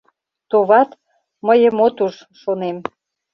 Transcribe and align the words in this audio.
Товат, 0.49 0.89
мыйым 1.47 1.77
от 1.85 1.97
уж, 2.05 2.13
шонем. 2.41 2.77